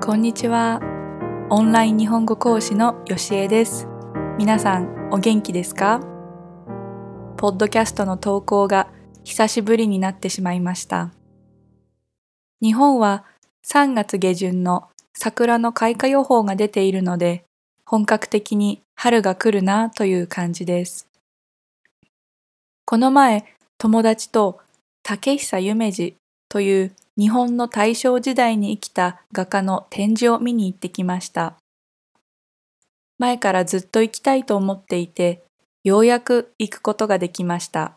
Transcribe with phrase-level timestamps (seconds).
[0.00, 0.80] こんにちは。
[1.50, 3.88] オンライン日本語講師のよしえです。
[4.38, 6.00] 皆さん、お元気ですか？
[7.36, 8.88] ポッドキャストの投稿が
[9.24, 11.12] 久しぶりになってしまいました。
[12.62, 13.24] 日本は
[13.66, 17.44] 3月下旬の桜の開花予報が出ているので、
[17.84, 21.08] 本格的に春が来るなという感じです。
[22.84, 23.44] この前、
[23.78, 24.60] 友達と
[25.02, 26.14] 竹久夢二
[26.48, 31.56] という日本の大正時代に生きた画家の展示を見に行ってきました。
[33.18, 35.42] 前からずっと行きたいと思っていて、
[35.82, 37.96] ようやく行くことができました。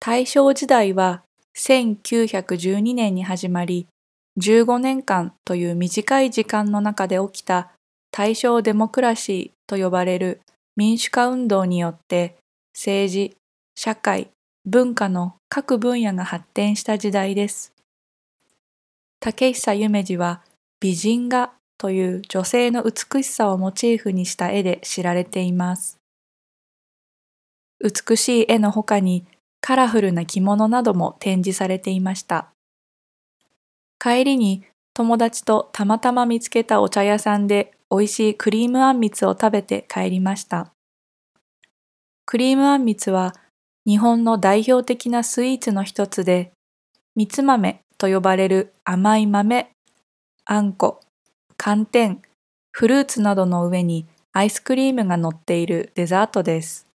[0.00, 1.22] 大正時代は
[1.56, 3.86] 1912年に始まり、
[4.38, 7.72] 15年間という短い時間の中で起きた
[8.10, 10.42] 大正デモクラシーと呼ばれる
[10.76, 12.36] 民主化運動によって
[12.74, 13.36] 政治、
[13.76, 14.28] 社会、
[14.66, 17.74] 文化の各分野が発展した時代です。
[19.20, 20.42] 竹久夢二は
[20.80, 25.98] 美人画という女性の美しさをモチーフにした絵で知られています。
[27.78, 29.26] 美しい絵の他に
[29.60, 32.48] カラフルな着物なども展示されていました。
[33.98, 40.72] 帰りに友達とたまたま見つけたお茶屋さんで美味しいクリームあんみつを食べて帰りました。
[42.24, 43.34] クリームあんみつは
[43.86, 46.52] 日本の代表的なスイーツの一つで、
[47.14, 49.70] みつ豆と呼ばれる甘い豆、
[50.46, 51.00] あんこ、
[51.56, 52.22] 寒天、
[52.72, 56.86] フルーツなどの上にアイスクリームが乗っているデザートです。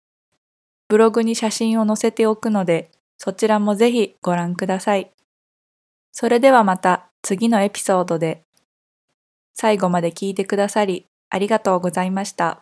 [0.87, 5.11] ブログに写真を載せておくので、そちらもぜひご覧ください。
[6.11, 8.41] それではまた次のエピソードで。
[9.53, 12.61] 最後まで聞いてくださりありがとうございました。